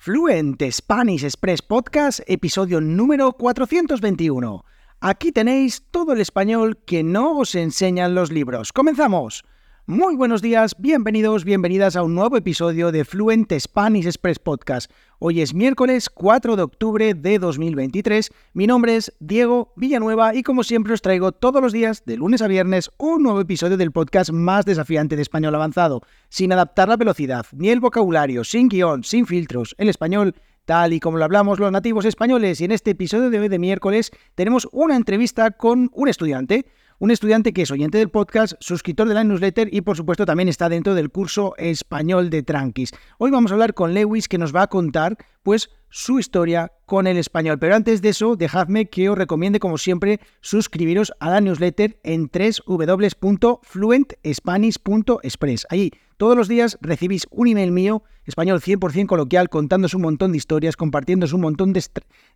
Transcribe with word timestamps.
Fluent 0.00 0.62
Spanish 0.70 1.24
Express 1.24 1.60
Podcast, 1.60 2.20
episodio 2.28 2.80
número 2.80 3.32
421. 3.32 4.64
Aquí 5.00 5.32
tenéis 5.32 5.82
todo 5.90 6.12
el 6.12 6.20
español 6.20 6.78
que 6.86 7.02
no 7.02 7.36
os 7.36 7.56
enseñan 7.56 8.14
los 8.14 8.30
libros. 8.30 8.72
¡Comenzamos! 8.72 9.42
Muy 9.90 10.16
buenos 10.16 10.42
días, 10.42 10.76
bienvenidos, 10.78 11.46
bienvenidas 11.46 11.96
a 11.96 12.02
un 12.02 12.14
nuevo 12.14 12.36
episodio 12.36 12.92
de 12.92 13.06
Fluent 13.06 13.50
Spanish 13.58 14.04
Express 14.04 14.38
Podcast. 14.38 14.90
Hoy 15.18 15.40
es 15.40 15.54
miércoles 15.54 16.10
4 16.10 16.56
de 16.56 16.62
octubre 16.62 17.14
de 17.14 17.38
2023. 17.38 18.30
Mi 18.52 18.66
nombre 18.66 18.96
es 18.96 19.14
Diego 19.18 19.72
Villanueva 19.76 20.34
y 20.34 20.42
como 20.42 20.62
siempre 20.62 20.92
os 20.92 21.00
traigo 21.00 21.32
todos 21.32 21.62
los 21.62 21.72
días, 21.72 22.04
de 22.04 22.18
lunes 22.18 22.42
a 22.42 22.48
viernes, 22.48 22.90
un 22.98 23.22
nuevo 23.22 23.40
episodio 23.40 23.78
del 23.78 23.90
podcast 23.90 24.30
más 24.30 24.66
desafiante 24.66 25.16
de 25.16 25.22
español 25.22 25.54
avanzado, 25.54 26.02
sin 26.28 26.52
adaptar 26.52 26.90
la 26.90 26.98
velocidad 26.98 27.46
ni 27.52 27.70
el 27.70 27.80
vocabulario, 27.80 28.44
sin 28.44 28.68
guion, 28.68 29.04
sin 29.04 29.24
filtros, 29.24 29.74
el 29.78 29.88
español 29.88 30.34
tal 30.66 30.92
y 30.92 31.00
como 31.00 31.16
lo 31.16 31.24
hablamos 31.24 31.58
los 31.58 31.72
nativos 31.72 32.04
españoles. 32.04 32.60
Y 32.60 32.66
en 32.66 32.72
este 32.72 32.90
episodio 32.90 33.30
de 33.30 33.38
hoy 33.38 33.48
de 33.48 33.58
miércoles 33.58 34.10
tenemos 34.34 34.68
una 34.70 34.96
entrevista 34.96 35.50
con 35.52 35.90
un 35.94 36.08
estudiante 36.08 36.66
un 36.98 37.10
estudiante 37.10 37.52
que 37.52 37.62
es 37.62 37.70
oyente 37.70 37.98
del 37.98 38.10
podcast, 38.10 38.54
suscriptor 38.60 39.08
de 39.08 39.14
la 39.14 39.24
newsletter 39.24 39.68
y 39.72 39.80
por 39.82 39.96
supuesto 39.96 40.26
también 40.26 40.48
está 40.48 40.68
dentro 40.68 40.94
del 40.94 41.10
curso 41.10 41.54
español 41.56 42.28
de 42.30 42.42
Tranquis. 42.42 42.92
Hoy 43.18 43.30
vamos 43.30 43.50
a 43.50 43.54
hablar 43.54 43.74
con 43.74 43.94
Lewis 43.94 44.28
que 44.28 44.38
nos 44.38 44.54
va 44.54 44.62
a 44.62 44.66
contar 44.66 45.16
pues 45.44 45.70
su 45.90 46.18
historia 46.18 46.72
con 46.86 47.06
el 47.06 47.16
español. 47.16 47.58
Pero 47.58 47.76
antes 47.76 48.02
de 48.02 48.10
eso, 48.10 48.36
dejadme 48.36 48.90
que 48.90 49.08
os 49.08 49.16
recomiende 49.16 49.58
como 49.60 49.78
siempre 49.78 50.20
suscribiros 50.40 51.12
a 51.20 51.30
la 51.30 51.40
newsletter 51.40 51.98
en 52.02 52.28
www.fluentspanish.express. 52.66 55.66
Allí 55.70 55.92
todos 56.16 56.36
los 56.36 56.48
días 56.48 56.78
recibís 56.80 57.28
un 57.30 57.46
email 57.46 57.70
mío, 57.70 58.02
español 58.24 58.60
100% 58.60 59.06
coloquial, 59.06 59.48
contándoos 59.48 59.94
un 59.94 60.02
montón 60.02 60.32
de 60.32 60.38
historias, 60.38 60.76
compartiéndoos 60.76 61.32
un 61.32 61.42
montón 61.42 61.72
de, 61.72 61.84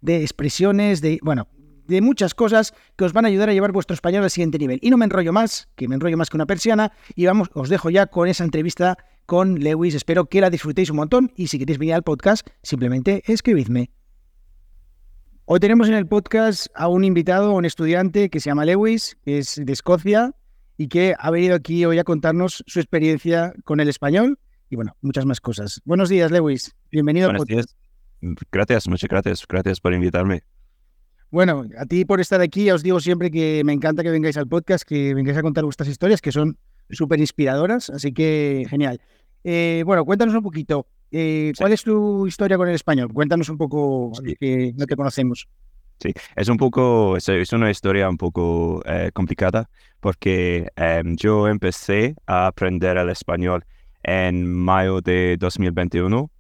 de 0.01 0.23
expresiones, 0.23 1.01
de, 1.01 1.19
bueno, 1.23 1.49
de 1.87 2.01
muchas 2.01 2.35
cosas 2.35 2.75
que 2.97 3.05
os 3.05 3.13
van 3.13 3.25
a 3.25 3.29
ayudar 3.29 3.49
a 3.49 3.53
llevar 3.53 3.73
vuestro 3.73 3.95
español 3.95 4.25
al 4.25 4.31
siguiente 4.31 4.59
nivel. 4.59 4.79
Y 4.83 4.91
no 4.91 4.97
me 4.97 5.05
enrollo 5.05 5.33
más, 5.33 5.69
que 5.75 5.89
me 5.89 5.95
enrollo 5.95 6.17
más 6.17 6.31
que 6.31 6.37
una 6.37 6.47
persiana, 6.47 6.93
y 7.15 7.27
vamos, 7.27 7.51
os 7.55 7.69
dejo 7.69 7.91
ya 7.91 8.07
con 8.07 8.29
esa 8.29 8.45
entrevista 8.45 8.99
con 9.27 9.61
Lewis. 9.61 9.95
Espero 9.95 10.27
que 10.27 10.41
la 10.41 10.51
disfrutéis 10.51 10.91
un 10.91 10.97
montón 10.97 11.33
y 11.37 11.49
si 11.49 11.59
queréis 11.59 11.79
venir 11.79 11.95
al 11.95 12.03
podcast, 12.03 12.47
simplemente 12.63 13.23
escribidme. 13.27 13.91
Hoy 15.45 15.61
tenemos 15.61 15.89
en 15.89 15.95
el 15.95 16.07
podcast 16.07 16.69
a 16.75 16.89
un 16.89 17.05
invitado, 17.05 17.53
un 17.53 17.65
estudiante 17.65 18.31
que 18.31 18.41
se 18.41 18.51
llama 18.51 18.65
Lewis, 18.65 19.19
que 19.25 19.39
es 19.39 19.61
de 19.63 19.73
Escocia 19.73 20.35
y 20.77 20.89
que 20.89 21.15
ha 21.19 21.31
venido 21.31 21.55
aquí 21.55 21.85
hoy 21.85 21.99
a 21.99 22.05
contarnos 22.05 22.63
su 22.67 22.81
experiencia 22.81 23.53
con 23.65 23.81
el 23.81 23.89
español 23.89 24.39
y 24.71 24.77
bueno, 24.77 24.97
muchas 25.03 25.27
más 25.27 25.41
cosas. 25.41 25.83
Buenos 25.85 26.09
días, 26.09 26.31
Lewis. 26.31 26.75
Bienvenido 26.91 27.29
Buenos 27.29 27.47
Días. 27.47 27.77
Gracias, 28.51 28.89
muchas 28.89 29.11
gracias. 29.11 29.47
Gracias 29.47 29.81
por 29.81 29.93
invitarme. 29.93 30.45
Bueno, 31.33 31.65
a 31.79 31.87
ti 31.87 32.05
por 32.05 32.21
estar 32.21 32.43
aquí, 32.43 32.71
os 32.71 32.83
digo 32.83 33.01
siempre 33.01 33.31
que 33.31 33.63
me 33.65 33.73
encanta 33.73 34.03
que 34.03 34.11
vengáis 34.11 34.37
al 34.37 34.47
podcast, 34.47 34.87
que 34.87 35.15
vengáis 35.15 35.39
a 35.39 35.43
contar 35.43 35.65
vuestras 35.65 35.89
historias, 35.89 36.21
que 36.21 36.31
son 36.31 36.59
súper 36.91 37.21
inspiradoras, 37.21 37.89
así 37.89 38.13
que 38.13 38.67
genial. 38.69 39.01
Eh, 39.43 39.83
bueno, 39.87 40.05
cuéntanos 40.05 40.35
un 40.35 40.43
poquito, 40.43 40.87
eh, 41.11 41.55
¿cuál 41.57 41.73
es 41.73 41.85
tu 41.85 42.27
historia 42.27 42.59
con 42.59 42.69
el 42.69 42.75
español? 42.75 43.11
Cuéntanos 43.15 43.49
un 43.49 43.57
poco, 43.57 44.13
que 44.39 44.75
no 44.77 44.85
te 44.85 44.95
conocemos. 44.95 45.49
Sí, 46.01 46.13
es 46.37 46.49
un 46.51 46.59
poco, 46.59 47.17
es 47.17 47.53
una 47.55 47.71
historia 47.71 48.11
un 48.11 48.19
poco 48.19 48.83
eh, 48.85 49.11
complicada, 49.15 49.71
porque 50.01 50.69
em, 50.77 51.17
yo 51.17 51.49
empecé 51.49 52.15
a 52.27 52.47
aprender 52.49 52.99
el 52.99 53.09
español 53.09 53.65
en 54.03 54.53
mayo 54.53 55.01
de 55.01 55.39
2021 55.39 56.31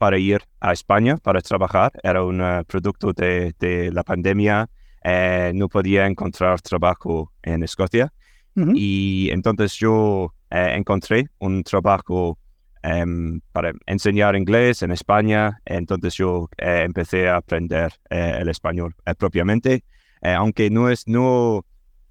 para 0.00 0.16
ir 0.16 0.40
a 0.60 0.72
España 0.72 1.18
para 1.18 1.42
trabajar. 1.42 1.92
Era 2.02 2.24
un 2.24 2.40
eh, 2.40 2.64
producto 2.66 3.12
de, 3.12 3.54
de, 3.58 3.92
la 3.92 4.02
pandemia. 4.02 4.66
Eh, 5.04 5.52
no 5.54 5.68
podía 5.68 6.06
encontrar 6.06 6.62
trabajo 6.62 7.30
en 7.42 7.62
Escocia. 7.62 8.10
Y 8.74 9.28
entonces 9.30 9.74
yo 9.74 10.34
eh, 10.50 10.74
encontré 10.76 11.28
un 11.38 11.62
trabajo 11.62 12.38
em, 12.82 13.40
para 13.52 13.72
enseñar 13.86 14.36
inglés 14.36 14.82
en 14.82 14.90
España. 14.90 15.60
Entonces 15.66 16.14
yo 16.14 16.48
empecé 16.56 17.28
a 17.28 17.36
aprender 17.36 17.92
el 18.08 18.48
español 18.48 18.94
propiamente. 19.18 19.84
aunque 20.22 20.70
no, 20.70 20.88
es, 20.88 21.06
no 21.06 21.64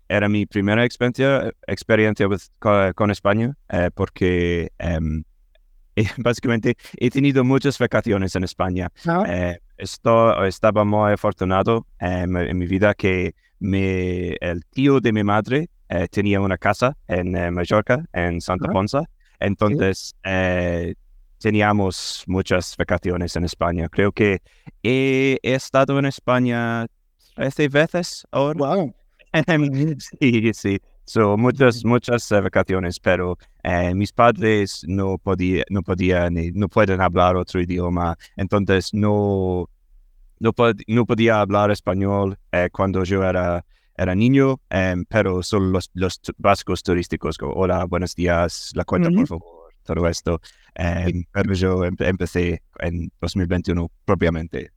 era 0.08 0.30
mi 0.30 0.46
primera 0.46 0.86
experiencia, 0.86 1.52
experiencia 1.68 2.28
con, 2.60 2.94
con, 2.94 3.12
España, 3.12 3.56
porque 3.96 4.72
em, 6.18 6.24
básicamente 6.24 6.76
he 6.98 7.10
tenido 7.10 7.44
muchas 7.44 7.78
vacaciones 7.78 8.36
en 8.36 8.44
España. 8.44 8.90
Ah. 9.06 9.24
Eh, 9.28 9.60
esto, 9.78 10.44
estaba 10.46 10.84
muy 10.84 11.14
afortunado 11.14 11.86
en 12.00 12.58
mi 12.58 12.68
vida 12.68 12.94
que 12.94 13.34
me, 13.60 14.36
el 14.42 14.66
tío 14.66 15.00
de 15.00 15.12
mi 15.14 15.24
madre 15.24 15.70
eh, 15.90 16.08
tenía 16.10 16.42
una 16.42 16.58
casa 16.58 16.98
en 17.08 17.36
eh, 17.36 17.52
Mallorca, 17.52 18.04
en 18.14 18.42
Santa 18.42 18.70
Ponza. 18.72 19.04
Entonces, 19.40 20.14
teníamos 21.40 22.24
muchas 22.28 22.76
vacaciones 22.78 23.36
en 23.38 23.46
España. 23.46 23.88
Creo 23.90 24.12
que 24.12 24.42
he, 24.84 25.40
estado 25.44 25.98
en 25.98 26.06
España 26.06 26.88
13 27.36 27.70
veces 27.70 28.28
ahora. 28.32 28.60
Wow. 28.60 28.94
sí, 30.20 30.52
sí. 30.54 30.82
So, 31.10 31.38
muchas, 31.38 31.84
muchas 31.86 32.32
eh, 32.32 32.40
vacaciones, 32.40 33.00
pero 33.00 33.36
eh, 33.64 33.96
mis 33.96 34.12
padres 34.12 34.86
no, 34.88 35.18
podía, 35.18 35.64
no 35.72 35.82
podían, 35.82 36.36
no 36.54 36.70
pueden 36.70 37.02
hablar 37.02 37.36
otro 37.36 37.60
idioma, 37.60 38.16
entonces 38.38 38.94
no, 38.94 39.68
no, 40.40 40.54
no 40.86 41.06
podía 41.08 41.42
hablar 41.42 41.72
español 41.72 42.38
eh, 42.52 42.70
cuando 42.72 43.04
yo 43.06 43.24
era, 43.24 43.66
era 43.98 44.14
niño, 44.14 44.62
em, 44.70 45.04
pero 45.06 45.42
son 45.42 45.72
los, 45.72 45.90
los 45.96 46.22
básicos 46.38 46.84
turísticos, 46.84 47.40
como 47.40 47.54
hola, 47.54 47.86
buenos 47.86 48.14
días, 48.14 48.72
la 48.76 48.86
cuenta, 48.86 49.10
por 49.10 49.26
favor, 49.26 49.74
todo 49.82 50.08
esto. 50.08 50.40
Em, 50.76 51.26
pero 51.32 51.56
yo 51.56 51.86
empecé 51.86 52.62
en 52.82 53.12
2021 53.20 53.90
propiamente. 54.06 54.70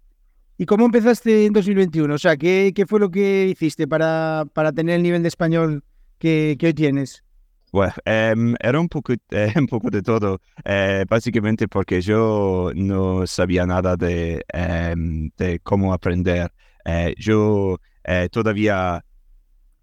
¿Y 0.56 0.64
cómo 0.64 0.86
empezaste 0.86 1.44
en 1.44 1.52
2021? 1.52 2.14
O 2.14 2.18
sea, 2.18 2.38
¿qué, 2.38 2.72
qué 2.74 2.86
fue 2.86 3.00
lo 3.00 3.10
que 3.10 3.48
hiciste 3.48 3.86
para, 3.86 4.46
para 4.54 4.72
tener 4.72 4.96
el 4.96 5.02
nivel 5.02 5.20
de 5.20 5.28
español 5.28 5.84
que, 6.22 6.56
hoy 6.62 6.74
tienes? 6.74 7.24
Bueno, 7.72 7.92
em, 8.04 8.54
era 8.60 8.78
un 8.78 8.88
poco, 8.88 9.12
eh, 9.30 9.52
un 9.56 9.66
poco 9.66 9.90
de 9.90 10.02
todo, 10.02 10.40
eh, 10.64 11.04
básicamente 11.08 11.66
porque 11.68 12.00
yo 12.00 12.70
no 12.74 13.26
sabía 13.26 13.66
nada 13.66 13.96
de, 13.96 14.44
em, 14.52 15.30
de 15.36 15.58
cómo 15.60 15.92
aprender. 15.92 16.52
Eh, 16.84 17.14
yo 17.18 17.78
todavía 18.32 19.04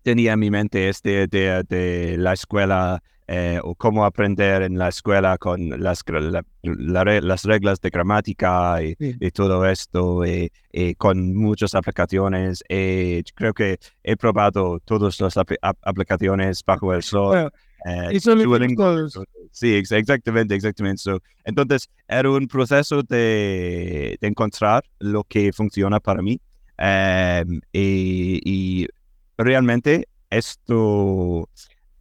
tenía 0.03 0.33
en 0.33 0.39
mi 0.39 0.51
mente 0.51 0.89
esta 0.89 1.09
idea 1.09 1.63
de 1.63 2.17
la 2.17 2.33
escuela 2.33 3.01
eh, 3.31 3.59
o 3.63 3.75
cómo 3.75 4.05
aprender 4.05 4.63
en 4.63 4.79
la 4.79 4.87
escuela 4.87 5.37
con 5.37 5.69
las, 5.83 6.03
las 6.63 7.43
reglas 7.43 7.79
de 7.79 7.89
gramática 7.91 8.81
y, 8.81 8.95
todo 9.29 9.67
esto, 9.67 10.25
y, 10.25 10.49
con 10.95 11.35
muchas 11.35 11.75
aplicaciones. 11.75 12.63
Eh, 12.69 13.21
creo 13.35 13.53
que 13.53 13.77
he 14.03 14.17
probado 14.17 14.79
todas 14.79 15.19
las 15.21 15.35
aplicaciones 15.37 16.63
bajo 16.65 16.91
el 16.91 17.03
sol. 17.03 17.51
Eh, 17.85 18.07
sí, 19.51 19.75
exactamente, 19.75 20.55
exactamente. 20.55 21.03
entonces, 21.45 21.87
era 22.07 22.31
un 22.31 22.47
proceso 22.47 23.03
de, 23.03 24.17
de, 24.19 24.27
encontrar 24.27 24.83
lo 24.97 25.23
que 25.23 25.53
funciona 25.53 25.99
para 25.99 26.23
mí. 26.23 26.41
Em, 26.79 27.61
y, 27.71 28.87
realmente 29.37 30.07
esto 30.29 31.47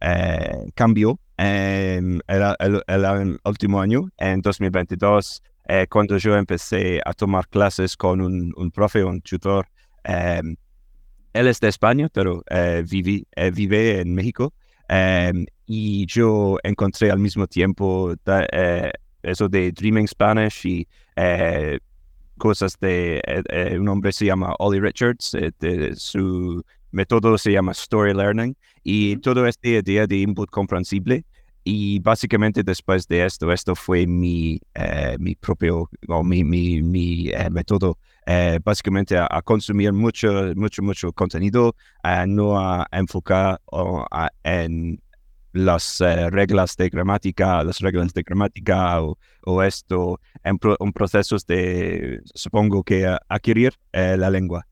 eh, 0.01 0.71
cambió 0.75 1.19
en 1.37 2.21
el, 2.27 3.39
último 3.43 3.81
año, 3.81 4.09
en 4.17 4.41
2022, 4.41 5.41
eh, 5.67 5.87
cuando 5.89 6.17
yo 6.17 6.35
empecé 6.35 7.01
a 7.05 7.13
tomar 7.13 7.47
clases 7.47 7.95
con 7.95 8.21
un, 8.21 8.53
un 8.55 8.71
profe, 8.71 9.03
un 9.03 9.21
tutor. 9.21 9.67
Em, 10.03 10.55
él 11.33 11.47
es 11.47 11.59
de 11.59 11.67
España, 11.67 12.09
pero 12.11 12.43
eh, 12.49 12.83
vive 12.87 13.99
en 13.99 14.15
México. 14.15 14.53
Em, 14.87 15.45
y 15.65 16.05
yo 16.07 16.57
encontré 16.63 17.11
al 17.11 17.19
mismo 17.19 17.45
tiempo 17.45 18.15
eso 19.21 19.49
de 19.49 19.71
Dreaming 19.71 20.07
Spanish 20.07 20.65
y 20.65 20.87
cosas 22.37 22.79
de 22.79 23.21
un 23.79 23.87
hombre 23.89 24.11
se 24.11 24.25
llama 24.25 24.55
Ollie 24.59 24.79
Richards, 24.79 25.37
de 25.59 25.95
su 25.95 26.63
método 26.91 27.37
se 27.37 27.51
llama 27.51 27.71
Story 27.73 28.13
Learning 28.13 28.55
y 28.83 29.17
todo 29.17 29.45
este 29.45 29.69
idea 29.79 30.07
de 30.07 30.17
input 30.17 30.49
comprensible. 30.49 31.25
Y 31.63 31.99
básicamente 31.99 32.63
después 32.63 33.07
de 33.07 33.25
esto, 33.25 33.51
esto 33.51 33.75
fue 33.75 34.07
mi, 34.07 34.59
eh, 34.73 35.17
mi 35.19 35.35
propio, 35.35 35.89
o 36.07 36.23
mi, 36.23 36.43
mi, 36.43 36.81
mi 36.81 37.29
eh, 37.29 37.49
método, 37.51 37.97
eh, 38.25 38.59
básicamente 38.63 39.17
a, 39.17 39.41
consumir 39.43 39.91
mucho, 39.93 40.53
mucho, 40.55 40.81
mucho 40.81 41.11
contenido, 41.11 41.75
no 42.27 42.59
a 42.59 42.87
enfocar 42.91 43.61
en 44.43 44.99
las 45.53 46.01
eh, 46.01 46.29
reglas 46.29 46.75
de 46.77 46.89
gramática, 46.89 47.63
las 47.63 47.79
reglas 47.79 48.13
de 48.13 48.23
gramática 48.23 49.01
o, 49.01 49.17
o 49.45 49.63
esto 49.63 50.19
en, 50.43 50.57
un 50.79 50.93
proceso 50.93 51.37
de, 51.47 52.21
supongo 52.33 52.83
que 52.83 53.05
adquirir 53.27 53.73
la 53.91 54.29
lengua. 54.29 54.68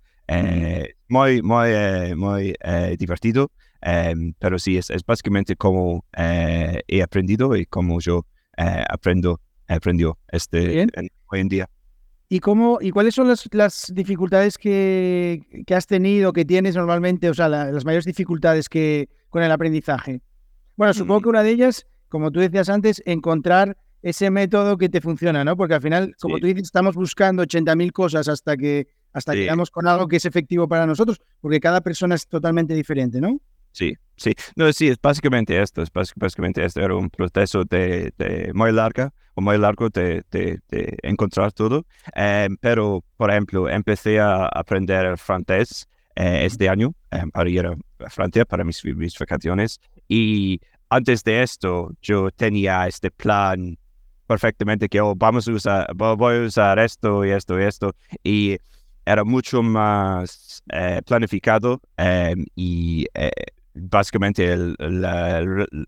Muy, 1.07 1.41
muy, 1.41 2.15
muy 2.15 2.55
divertido, 2.97 3.51
em, 3.81 4.33
pero 4.39 4.59
sí, 4.59 4.77
es, 4.77 4.89
es 4.89 5.05
básicamente 5.05 5.55
como 5.55 6.05
he 6.17 7.01
aprendido 7.01 7.55
y 7.55 7.65
como 7.65 7.99
yo 7.99 8.25
aprendo, 8.55 9.39
aprendió 9.67 10.17
este, 10.31 10.87
hoy 11.27 11.39
en 11.39 11.47
día. 11.47 11.69
¿Y, 12.29 12.41
cómo, 12.41 12.79
¿Y 12.81 12.91
cuáles 12.91 13.15
son 13.15 13.29
las, 13.29 13.47
las 13.53 13.91
dificultades 13.93 14.57
que, 14.57 15.41
que, 15.65 15.75
has 15.75 15.87
tenido, 15.87 16.33
que 16.33 16.43
tienes 16.43 16.75
normalmente, 16.75 17.29
o 17.29 17.33
sea, 17.33 17.47
las 17.47 17.85
mayores 17.85 18.03
dificultades 18.03 18.67
que 18.67 19.07
con 19.29 19.43
el 19.43 19.51
aprendizaje? 19.51 20.21
Bueno, 20.75 20.93
supongo 20.93 21.19
mm. 21.19 21.23
que 21.23 21.29
una 21.29 21.43
de 21.43 21.51
ellas, 21.51 21.87
como 22.09 22.31
tú 22.31 22.41
decías 22.41 22.67
antes, 22.67 23.01
encontrar 23.05 23.77
ese 24.01 24.29
método 24.29 24.77
que 24.77 24.89
te 24.89 24.99
funciona, 24.99 25.43
¿no? 25.45 25.55
Porque 25.55 25.75
al 25.75 25.81
final, 25.81 26.15
como 26.19 26.37
tú 26.37 26.47
dices, 26.47 26.63
estamos 26.63 26.95
buscando 26.95 27.43
80.000 27.43 27.91
cosas 27.93 28.27
hasta 28.27 28.57
que 28.57 28.87
hasta 29.17 29.33
que 29.33 29.39
llegamos 29.39 29.71
con 29.71 29.87
algo 29.87 30.07
que 30.07 30.17
es 30.17 30.25
efectivo 30.25 30.67
para 30.67 30.85
nosotros, 30.85 31.19
porque 31.41 31.59
cada 31.59 31.81
persona 31.81 32.13
es 32.13 32.27
totalmente 32.27 32.75
diferente, 32.75 33.19
¿no? 33.19 33.39
Sí, 33.71 33.95
sí. 34.15 34.33
No, 34.55 34.71
sí, 34.71 34.89
es 34.89 35.01
básicamente 35.01 35.59
esto, 35.59 35.81
es 35.81 35.89
básicamente 36.15 36.63
esto. 36.63 36.81
Era 36.81 36.95
un 36.95 37.09
proceso 37.09 37.63
de, 37.63 38.13
de 38.17 38.51
muy 38.53 38.71
larga 38.71 39.11
o 39.33 39.41
muy 39.41 39.57
largo 39.57 39.89
de, 39.89 40.23
de, 40.31 40.59
encontrar 41.01 41.51
todo. 41.51 41.85
Em, 42.15 42.57
pero, 42.57 43.03
por 43.17 43.31
ejemplo, 43.31 43.67
empecé 43.69 44.19
a 44.19 44.45
aprender 44.45 45.05
el 45.05 45.17
francés 45.17 45.87
eh, 46.15 46.45
este 46.45 46.69
año 46.69 46.93
em, 47.11 47.29
para 47.31 47.49
ir 47.49 47.65
a 47.65 47.75
Francia 48.09 48.45
para 48.45 48.63
mis, 48.63 48.83
mis 48.85 49.17
vacaciones. 49.17 49.79
Y 50.07 50.59
antes 50.89 51.23
de 51.23 51.41
esto, 51.41 51.91
yo 52.01 52.29
tenía 52.31 52.87
este 52.87 53.09
plan 53.09 53.77
perfectamente 54.27 54.89
que 54.89 55.01
oh, 55.01 55.15
vamos 55.15 55.47
a 55.47 55.51
usar, 55.51 55.87
voy 55.95 56.35
a 56.35 56.41
usar 56.41 56.77
esto 56.79 57.25
y 57.25 57.31
esto 57.31 57.59
y 57.59 57.63
esto. 57.63 57.95
Y 58.23 58.57
era 59.07 59.23
mucho 59.23 59.63
más 59.63 60.61
eh, 60.69 61.01
planificado 61.05 61.81
em, 61.97 62.45
y 62.55 63.07
eh, 63.13 63.31
básicamente 63.73 64.51
el, 64.51 64.75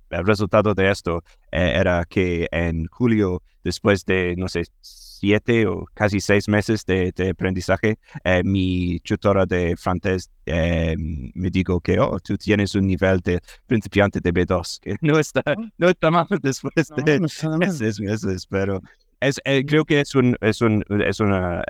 resultado 0.09 0.73
de 0.73 0.91
esto 0.91 1.23
eh, 1.51 1.73
era 1.75 2.05
que 2.05 2.47
en 2.51 2.85
julio, 2.87 3.41
después 3.63 4.05
de, 4.05 4.35
no 4.37 4.47
sé, 4.47 4.63
siete 4.81 5.67
o 5.67 5.85
casi 5.93 6.21
seis 6.21 6.47
meses 6.47 6.85
de, 6.85 7.13
aprendizaje, 7.29 7.97
eh, 8.23 8.41
mi 8.43 8.99
tutora 9.01 9.45
de 9.45 9.75
francés 9.75 10.29
eh, 10.45 10.95
me 10.97 11.49
dijo 11.49 11.81
que 11.81 11.99
oh, 11.99 12.19
tú 12.19 12.37
tienes 12.37 12.75
un 12.75 12.87
nivel 12.87 13.19
de 13.19 13.41
principiante 13.67 14.19
de 14.21 14.33
B2, 14.33 14.79
que 14.79 14.95
no 15.01 15.19
está, 15.19 15.43
oh. 15.45 15.61
no 15.77 15.89
está 15.89 16.09
mal 16.09 16.27
después 16.41 16.73
de 16.75 17.27
seis 17.69 17.99
meses, 17.99 18.47
pero 18.47 18.81
es, 19.19 19.41
creo 19.67 19.85
que 19.85 20.01
es, 20.01 20.15
un, 20.15 20.35
es, 20.41 20.61
un, 20.61 20.83
es 21.05 21.19
una 21.19 21.63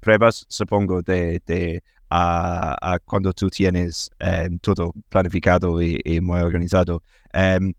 prueba, 0.00 0.30
supongo, 0.32 1.02
de, 1.02 1.42
de 1.46 1.82
a, 2.10 2.98
cuando 3.04 3.32
tú 3.32 3.50
tienes 3.50 4.10
em, 4.18 4.58
todo 4.58 4.94
planificado 5.08 5.80
y, 5.82 6.20
muy 6.20 6.40
organizado. 6.40 7.02
Em, 7.32 7.74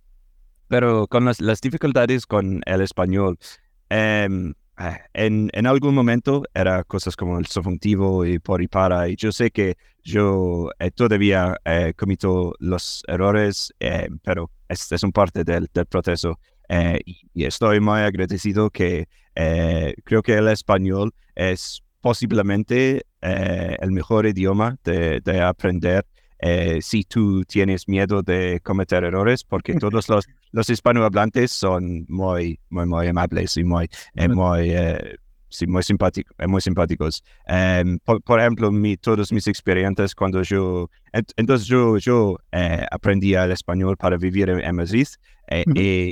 pero 0.68 1.08
con 1.08 1.26
las, 1.26 1.62
dificultades 1.62 2.26
con 2.26 2.62
el 2.66 2.82
español, 2.82 3.38
ah, 3.90 4.28
en, 5.14 5.50
en, 5.54 5.68
algún 5.68 5.94
momento 5.94 6.44
era 6.54 6.84
cosas 6.84 7.16
como 7.16 7.38
el 7.40 7.48
subjuntivo 7.48 8.26
y 8.26 8.40
por 8.40 8.62
y 8.62 8.68
para, 8.68 9.10
y 9.10 9.16
yo 9.16 9.32
sé 9.32 9.52
que 9.52 9.78
yo 10.04 10.70
eh, 10.80 10.92
todavía 10.92 11.58
eh, 11.66 11.94
comito 11.98 12.54
los 12.60 13.04
errores, 13.08 13.74
pero 14.24 14.52
es, 14.70 14.92
es 14.92 15.04
un 15.04 15.12
parte 15.12 15.44
del, 15.44 15.70
del 15.74 15.86
proceso. 15.86 16.40
Eh, 16.70 17.00
y, 17.06 17.44
estoy 17.44 17.80
muy 17.80 18.00
agradecido 18.02 18.70
que 18.70 19.08
creo 20.04 20.22
que 20.22 20.34
el 20.34 20.50
español 20.50 21.14
es 21.36 21.82
posiblemente 22.02 23.06
eh, 23.22 23.78
el 23.80 23.92
mejor 23.92 24.26
idioma 24.26 24.78
de, 24.84 25.42
aprender 25.42 26.06
eh, 26.40 26.80
si 26.82 27.04
tú 27.04 27.44
tienes 27.44 27.88
miedo 27.88 28.22
de 28.22 28.62
cometer 28.64 29.04
errores, 29.04 29.44
porque 29.44 29.74
todos 29.80 30.08
los, 30.10 30.26
los 30.52 30.70
hispanohablantes 30.70 31.52
son 31.52 32.06
muy, 32.08 32.60
muy, 32.70 32.86
muy 32.86 33.08
amables 33.08 33.58
y 33.58 33.64
muy, 33.64 33.90
eh, 34.16 34.28
muy, 34.30 34.74
sí, 35.50 35.68
muy, 35.68 35.84
simpático, 35.84 36.34
muy 36.48 36.62
simpáticos. 36.62 37.24
Em, 37.46 38.00
por, 38.00 38.40
ejemplo, 38.40 38.72
mi, 38.72 38.98
todos 38.98 39.32
mis 39.32 39.48
experiencias 39.48 40.16
cuando 40.16 40.42
yo, 40.44 40.90
entonces 41.38 41.68
yo, 41.68 41.98
yo 41.98 42.38
aprendí 42.92 43.34
el 43.34 43.52
español 43.52 43.98
para 43.98 44.18
vivir 44.18 44.50
en, 44.50 44.76
Madrid. 44.76 45.08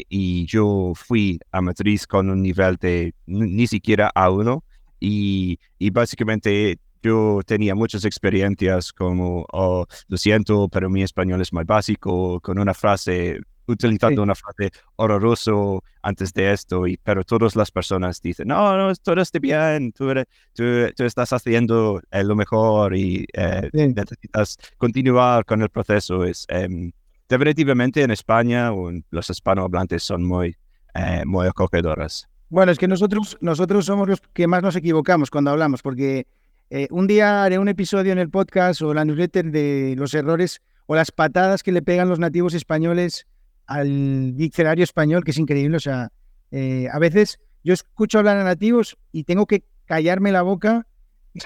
y 0.10 0.46
yo 0.46 0.94
fui 0.96 1.40
a 1.52 1.62
Madrid 1.62 2.02
con 2.08 2.30
un 2.30 2.42
nivel 2.42 2.76
de 2.78 3.14
ni 3.26 3.68
siquiera 3.68 4.12
A1 4.16 4.62
y, 5.00 5.60
y 5.78 5.90
básicamente 5.92 6.80
yo 7.04 7.42
tenía 7.46 7.76
muchas 7.76 8.06
experiencias 8.06 8.92
como, 8.92 9.46
oh, 9.52 9.86
lo 10.08 10.18
siento, 10.18 10.68
pero 10.70 10.90
mi 10.90 11.04
español 11.04 11.42
es 11.42 11.54
muy 11.54 11.64
básico, 11.64 12.40
con 12.42 12.60
una 12.60 12.74
frase, 12.74 13.40
utilizando 13.68 14.24
una 14.24 14.36
frase 14.36 14.72
horroroso 14.96 15.84
antes 16.02 16.34
de 16.34 16.54
esto, 16.54 16.88
y, 16.88 16.98
pero 16.98 17.24
todas 17.24 17.56
las 17.56 17.72
personas 17.72 18.22
dicen, 18.22 18.48
no, 18.48 18.78
no, 18.78 18.96
todo 18.96 19.22
está 19.22 19.40
bien, 19.40 19.92
tú, 19.92 20.14
tú, 20.54 20.64
estás 21.04 21.34
haciendo 21.34 22.02
eh, 22.12 22.24
lo 22.24 22.36
mejor 22.36 22.96
y 22.96 23.26
eh, 23.34 23.70
necesitas 23.74 24.58
continuar 24.78 25.46
con 25.46 25.62
el 25.62 25.70
proceso. 25.70 26.24
Es, 26.24 26.46
em, 26.50 26.92
definitivamente 27.30 28.02
en 28.02 28.12
España 28.12 28.72
los 29.12 29.30
hispanohablantes 29.30 30.04
son 30.04 30.24
muy, 30.24 30.56
eh, 30.96 31.24
muy 31.26 31.48
acogedoras. 31.48 32.28
Bueno, 32.50 32.72
es 32.72 32.78
que 32.78 32.88
nosotros, 32.88 33.38
nosotros 33.42 33.86
somos 33.86 34.08
los 34.08 34.22
que 34.34 34.48
más 34.48 34.64
nos 34.64 34.76
equivocamos 34.76 35.30
cuando 35.30 35.52
hablamos, 35.52 35.82
porque 35.82 36.26
eh, 36.70 36.88
un 36.92 37.08
día 37.08 37.44
haré 37.44 37.60
un 37.60 37.68
episodio 37.68 38.12
en 38.12 38.20
el 38.20 38.30
podcast 38.30 38.82
o 38.82 38.94
la 38.94 39.06
newsletter 39.06 39.52
de 39.52 39.96
los 39.98 40.14
errores 40.14 40.62
o 40.86 40.96
las 40.96 41.12
patadas 41.12 41.64
que 41.64 41.72
le 41.72 41.82
pegan 41.82 42.10
los 42.10 42.20
nativos 42.20 42.54
españoles 42.54 43.28
al 43.68 44.36
diccionario 44.36 44.84
español, 44.84 45.24
que 45.24 45.32
es 45.32 45.38
increíble. 45.38 45.78
O 45.78 45.82
sea, 45.82 46.12
eh, 46.52 46.88
a 46.92 47.00
veces 47.00 47.40
yo 47.64 47.74
escucho 47.74 48.20
hablar 48.20 48.38
a 48.38 48.44
nativos 48.44 48.98
y 49.12 49.24
tengo 49.26 49.46
que 49.46 49.64
callarme 49.86 50.32
la 50.32 50.42
boca 50.42 50.88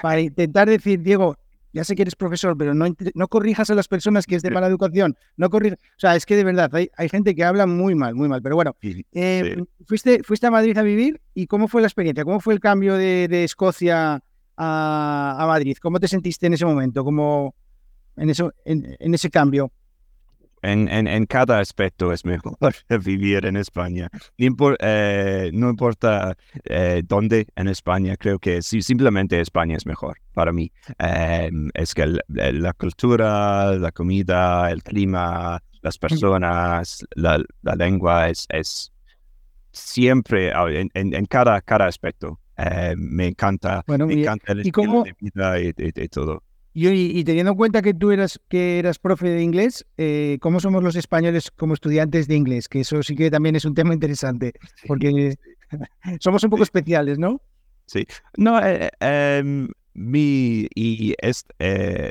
para 0.00 0.20
intentar 0.20 0.68
decir, 0.68 1.02
Diego, 1.02 1.36
ya 1.72 1.84
sé 1.84 1.96
que 1.96 2.02
eres 2.02 2.14
profesor, 2.14 2.56
pero 2.56 2.74
no, 2.74 2.86
no 3.14 3.28
corrijas 3.28 3.70
a 3.70 3.74
las 3.74 3.88
personas 3.88 4.26
que 4.26 4.36
es 4.36 4.42
de 4.42 4.50
mala 4.50 4.66
educación. 4.66 5.16
No 5.36 5.48
corrijas. 5.48 5.78
O 5.96 6.00
sea, 6.00 6.14
es 6.16 6.26
que 6.26 6.36
de 6.36 6.44
verdad 6.44 6.70
hay, 6.74 6.90
hay 6.96 7.08
gente 7.08 7.34
que 7.34 7.44
habla 7.44 7.66
muy 7.66 7.94
mal, 7.94 8.14
muy 8.14 8.28
mal. 8.28 8.42
Pero 8.42 8.56
bueno, 8.56 8.76
eh, 9.12 9.56
fuiste, 9.86 10.22
fuiste 10.22 10.46
a 10.46 10.50
Madrid 10.50 10.76
a 10.76 10.82
vivir 10.82 11.20
y 11.34 11.46
¿cómo 11.46 11.68
fue 11.68 11.80
la 11.80 11.88
experiencia? 11.88 12.24
¿Cómo 12.24 12.40
fue 12.40 12.52
el 12.54 12.60
cambio 12.60 12.94
de, 12.94 13.26
de 13.26 13.44
Escocia 13.44 14.22
a, 14.56 15.36
a, 15.38 15.46
Madrid? 15.46 15.78
¿Cómo 15.80 15.98
te 15.98 16.08
sentiste 16.08 16.46
en 16.46 16.54
ese 16.54 16.66
momento? 16.66 17.02
¿Cómo 17.04 17.54
en, 18.16 18.28
eso, 18.28 18.52
en, 18.66 18.94
en 18.98 19.14
ese 19.14 19.30
cambio? 19.30 19.72
En, 20.62 20.88
en, 20.88 21.06
en, 21.06 21.26
cada 21.26 21.58
aspecto 21.58 22.12
es 22.12 22.24
mejor 22.24 22.56
vivir 23.04 23.44
en 23.46 23.56
España. 23.56 24.08
Eh, 24.38 25.50
no 25.52 25.70
importa 25.70 26.36
eh, 26.64 27.02
dónde 27.04 27.46
en 27.56 27.68
España, 27.68 28.16
creo 28.16 28.38
que 28.38 28.62
simplemente 28.62 29.40
España 29.40 29.76
es 29.76 29.86
mejor 29.86 30.18
para 30.32 30.52
mí. 30.52 30.72
Em, 30.98 31.70
es 31.74 31.94
que 31.94 32.16
la, 32.28 32.72
cultura, 32.74 33.74
la 33.74 33.92
comida, 33.92 34.70
el 34.70 34.82
clima, 34.82 35.62
las 35.82 35.98
personas, 35.98 37.04
la, 37.14 37.42
la 37.62 37.74
lengua 37.74 38.28
es, 38.28 38.46
es 38.48 38.92
siempre 39.72 40.52
ah, 40.52 40.66
en, 40.68 40.90
en, 40.94 41.26
cada, 41.26 41.60
cada 41.60 41.86
aspecto. 41.86 42.38
Eh, 42.56 42.94
me 42.96 43.28
encanta, 43.28 43.82
me 43.86 44.20
encanta 44.20 44.52
el 44.52 44.60
estilo 44.60 45.04
de 45.04 45.14
vida 45.18 45.60
y, 45.60 45.72
y 45.76 46.08
todo. 46.08 46.42
Y, 46.74 47.22
teniendo 47.24 47.52
en 47.52 47.56
cuenta 47.56 47.82
que 47.82 47.92
tú 47.92 48.12
eras, 48.12 48.40
que 48.48 48.78
eras 48.78 48.98
profe 48.98 49.28
de 49.28 49.42
inglés, 49.42 49.84
eh, 49.98 50.38
¿cómo 50.40 50.58
somos 50.58 50.82
los 50.82 50.96
españoles 50.96 51.50
como 51.50 51.74
estudiantes 51.74 52.28
de 52.28 52.36
inglés? 52.36 52.66
Que 52.68 52.80
eso 52.80 53.02
sí 53.02 53.14
que 53.14 53.30
también 53.30 53.56
es 53.56 53.66
un 53.66 53.74
tema 53.74 53.92
interesante, 53.92 54.54
porque 54.86 55.36
somos 56.20 56.42
un 56.44 56.50
poco 56.50 56.62
especiales, 56.62 57.18
¿no? 57.18 57.42
Sí. 57.86 58.06
No, 58.38 58.58
eh, 58.64 58.90
em, 59.00 59.68
mi, 59.92 60.66
y 60.74 61.14
es, 61.18 61.44
eh, 61.58 62.10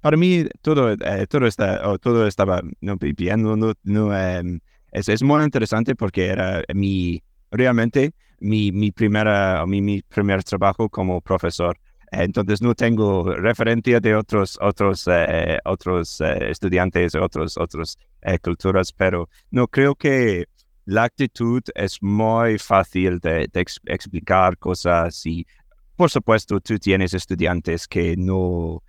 para 0.00 0.16
mí 0.16 0.44
todo, 0.62 0.96
todo, 1.28 1.46
está, 1.46 1.98
todo 1.98 2.26
estaba 2.26 2.62
no, 2.80 2.96
bien, 2.96 3.42
no, 3.42 3.74
no 3.84 4.18
em, 4.18 4.58
es, 4.90 5.08
es, 5.08 5.22
muy 5.22 5.44
interesante 5.44 5.94
porque 5.94 6.26
era 6.26 6.64
mi, 6.74 7.22
realmente 7.52 8.12
mi, 8.40 8.72
mi, 8.72 8.90
primera, 8.90 9.64
mi, 9.66 9.80
mi 9.80 10.02
primer 10.02 10.42
trabajo 10.42 10.88
como 10.88 11.20
profesor. 11.20 11.78
Entonces 12.10 12.60
no 12.60 12.74
tengo 12.74 13.34
referencia 13.34 14.00
de 14.00 14.14
otros, 14.14 14.58
otros, 14.60 15.06
eh, 15.08 15.58
otros 15.64 16.20
eh, 16.20 16.50
estudiantes, 16.50 17.14
otros, 17.14 17.56
otras 17.56 17.96
eh, 18.22 18.38
culturas, 18.38 18.92
pero 18.92 19.28
no 19.50 19.68
creo 19.68 19.94
que 19.94 20.46
la 20.86 21.04
actitud 21.04 21.62
es 21.74 22.02
muy 22.02 22.58
fácil 22.58 23.20
de, 23.20 23.48
explicar 23.86 24.58
cosas 24.58 25.24
y 25.24 25.46
por 25.94 26.10
supuesto 26.10 26.60
tú 26.60 26.78
tienes 26.78 27.14
estudiantes 27.14 27.86
que 27.86 28.16
no, 28.16 28.82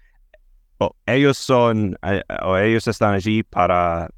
ellos 1.06 1.38
son, 1.38 1.96
o 2.44 2.58
ellos 2.58 2.88
están 2.88 3.14
allí 3.14 3.44
para 3.44 4.10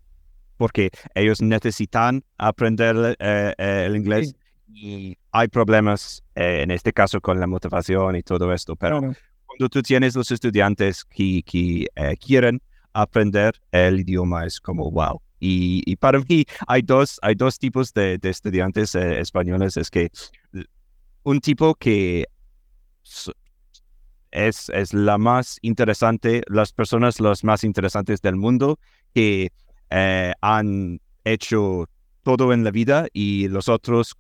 porque 0.58 0.92
ellos 1.14 1.42
necesitan 1.42 2.24
aprender 2.38 3.18
eh, 3.20 3.54
eh, 3.58 3.84
el 3.86 3.96
inglés 3.98 4.36
y 4.68 5.18
hay 5.34 5.50
problemas 5.50 6.24
en 6.36 6.72
este 6.72 6.94
caso 6.94 7.20
con 7.20 7.40
la 7.40 7.48
motivación 7.48 8.16
y 8.16 8.24
todo 8.24 8.54
esto, 8.54 8.78
pero 8.78 9.02
cuando 9.02 9.70
tú 9.70 9.82
tienes 9.82 10.16
los 10.16 10.32
estudiantes 10.32 11.04
que, 11.04 11.44
que 11.44 11.88
quieren 12.26 12.62
aprender 12.94 13.60
el 13.72 14.00
idioma 14.00 14.46
es 14.46 14.62
como 14.62 14.90
wow. 14.90 15.22
Y, 15.46 15.98
para 15.98 16.20
mí 16.20 16.46
hay 16.68 16.82
dos, 16.84 17.20
hay 17.22 17.36
dos 17.36 17.60
tipos 17.60 17.94
de, 17.94 18.18
estudiantes 18.22 18.96
españoles. 18.96 19.76
Es 19.76 19.90
que 19.90 20.10
un 21.24 21.42
tipo 21.42 21.76
que 21.76 22.28
es, 24.32 24.70
es 24.70 24.94
la 24.94 25.18
más 25.18 25.58
interesante, 25.62 26.44
las 26.48 26.72
personas 26.72 27.20
las 27.20 27.44
más 27.44 27.66
interesantes 27.66 28.22
del 28.22 28.38
mundo 28.38 28.80
que 29.14 29.52
eh, 29.90 30.34
han 30.40 31.02
hecho 31.26 31.90
todo 32.24 32.54
en 32.54 32.64
la 32.64 32.72
vida 32.72 33.08
y 33.12 33.50
los 33.50 33.68
otros 33.68 34.16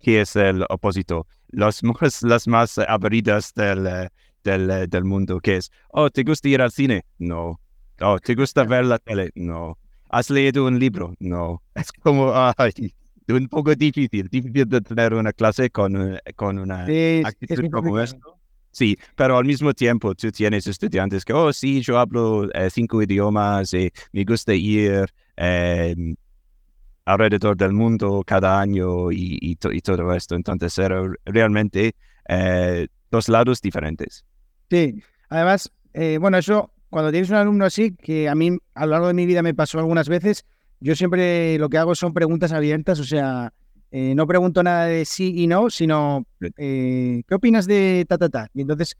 que 0.00 0.20
es 0.20 0.36
el 0.36 0.64
oposito, 0.68 1.26
los 1.48 1.82
más, 1.82 2.22
las 2.22 2.46
más 2.46 2.78
aburridas 2.78 3.52
del, 3.54 4.08
del, 4.44 4.88
del, 4.88 5.04
mundo, 5.04 5.40
que 5.40 5.56
es, 5.56 5.70
oh, 5.90 6.10
¿te 6.10 6.22
gusta 6.22 6.48
ir 6.48 6.62
al 6.62 6.70
cine? 6.70 7.04
No. 7.18 7.60
Oh, 8.00 8.18
¿te 8.18 8.34
gusta 8.34 8.64
ver 8.64 8.84
la 8.84 8.98
tele? 8.98 9.30
No. 9.34 9.76
¿Has 10.10 10.30
leído 10.30 10.66
un 10.66 10.78
libro? 10.78 11.14
No. 11.18 11.62
Es 11.74 11.92
como, 11.92 12.32
ay, 12.34 12.72
un 13.28 13.48
poco 13.48 13.74
difícil, 13.74 14.28
difícil 14.28 14.68
de 14.68 14.80
tener 14.80 15.14
una 15.14 15.32
clase 15.32 15.70
con, 15.70 16.18
con 16.36 16.58
una 16.58 16.84
actitud 17.24 17.70
como 17.70 18.00
esto. 18.00 18.38
Sí, 18.70 18.96
pero 19.16 19.36
al 19.36 19.44
mismo 19.44 19.74
tiempo 19.74 20.14
tú 20.14 20.30
tienes 20.30 20.66
estudiantes 20.66 21.24
que, 21.24 21.32
oh, 21.32 21.52
sí, 21.52 21.80
yo 21.80 21.98
hablo 21.98 22.48
eh, 22.52 22.70
cinco 22.70 23.02
idiomas 23.02 23.74
y 23.74 23.90
me 24.12 24.24
gusta 24.24 24.54
ir 24.54 25.06
em, 25.36 26.14
alrededor 27.08 27.56
del 27.56 27.72
mundo 27.72 28.22
cada 28.26 28.60
año 28.60 29.10
y, 29.10 29.56
todo 29.56 30.12
esto. 30.12 30.34
Entonces, 30.34 30.78
era 30.78 31.02
realmente 31.24 31.94
eh, 32.28 32.86
dos 33.10 33.28
lados 33.28 33.62
diferentes. 33.62 34.24
Sí, 34.70 35.02
además, 35.30 35.72
eh, 35.94 36.18
bueno, 36.20 36.36
eso, 36.36 36.70
cuando 36.90 37.10
tienes 37.10 37.30
un 37.30 37.36
alumno 37.36 37.64
así, 37.64 37.96
que 37.96 38.28
a 38.28 38.34
mí 38.34 38.58
a 38.74 38.84
lo 38.84 38.92
largo 38.92 39.06
de 39.08 39.14
mi 39.14 39.24
vida 39.24 39.42
me 39.42 39.54
pasó 39.54 39.78
algunas 39.78 40.08
veces, 40.08 40.44
yo 40.80 40.94
siempre 40.94 41.58
lo 41.58 41.70
que 41.70 41.78
hago 41.78 41.94
son 41.94 42.12
preguntas 42.12 42.52
abiertas, 42.52 43.00
o 43.00 43.04
sea, 43.04 43.54
eh, 43.90 44.14
no 44.14 44.26
pregunto 44.26 44.62
nada 44.62 44.84
de 44.84 45.06
sí 45.06 45.32
y 45.34 45.46
no, 45.46 45.70
sino 45.70 46.26
eh, 46.58 47.22
¿qué 47.26 47.34
opinas 47.34 47.66
de 47.66 48.04
ta, 48.06 48.18
ta, 48.18 48.28
ta? 48.28 48.48
Y 48.52 48.60
entonces, 48.60 48.98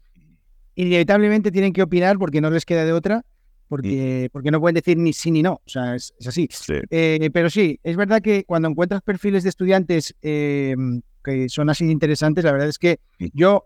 inevitablemente 0.73 1.51
tienen 1.51 1.73
que 1.73 1.83
opinar 1.83 2.17
porque 2.17 2.41
no 2.41 2.49
les 2.49 2.65
queda 2.65 2.85
de 2.85 2.93
otra, 2.93 3.23
porque, 3.69 4.29
porque 4.33 4.51
no 4.51 4.59
pueden 4.59 4.75
decir 4.75 4.97
ni 4.97 5.13
sí 5.13 5.31
ni 5.31 5.41
no, 5.41 5.53
o 5.53 5.69
sea, 5.69 5.95
es, 5.95 6.13
así. 6.27 6.49
Eh, 6.89 7.29
pero 7.31 7.49
sí, 7.49 7.79
es 7.83 7.95
verdad 7.95 8.21
que 8.21 8.43
cuando 8.43 8.67
encuentras 8.67 9.01
perfiles 9.01 9.43
de 9.43 9.49
estudiantes 9.49 10.13
em, 10.21 11.01
que 11.23 11.47
son 11.47 11.69
así 11.69 11.89
interesantes, 11.89 12.43
la 12.43 12.51
verdad 12.51 12.67
es 12.67 12.77
que 12.77 12.99
yo, 13.33 13.65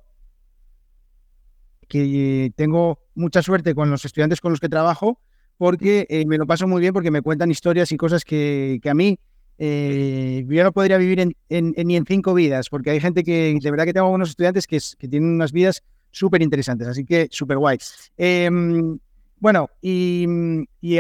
que 1.88 2.52
tengo 2.56 3.00
mucha 3.16 3.42
suerte 3.42 3.74
con 3.74 3.90
los 3.90 4.06
estudiantes 4.06 4.42
con 4.42 4.52
los 4.52 4.60
que 4.60 4.70
trabajo, 4.70 5.20
porque 5.58 6.06
me 6.28 6.38
lo 6.38 6.46
paso 6.46 6.68
muy 6.68 6.82
bien, 6.82 6.94
porque 6.94 7.12
me 7.12 7.22
cuentan 7.22 7.50
historias 7.50 7.92
y 7.92 7.98
cosas 7.98 8.26
que, 8.26 8.80
que 8.84 8.90
a 8.90 8.94
mí 8.94 9.18
eh, 9.58 10.46
yo 10.48 10.64
no 10.64 10.72
podría 10.72 10.98
vivir 10.98 11.20
en, 11.20 11.36
ni 11.50 11.96
en 11.96 12.06
cinco 12.06 12.34
vidas, 12.34 12.70
porque 12.70 12.90
hay 12.92 13.00
gente 13.00 13.24
que, 13.24 13.58
de 13.62 13.72
verdad 13.72 13.86
que 13.86 13.94
tengo 13.94 14.10
unos 14.10 14.30
estudiantes 14.30 14.68
que, 14.68 14.80
tienen 14.98 15.30
unas 15.30 15.52
vidas 15.52 15.84
súper 16.12 16.42
interesantes, 16.42 16.88
así 16.88 17.06
que 17.06 17.28
súper 17.32 17.58
guay. 17.58 17.78
Em, 18.18 19.00
bueno, 19.44 19.70
y, 19.82 20.26